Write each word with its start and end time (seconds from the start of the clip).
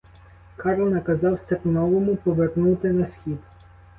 Кар 0.57 0.77
наказав 0.79 1.39
стерновому 1.39 2.15
повернути 2.15 2.91
на 2.91 3.05
схід. 3.05 3.37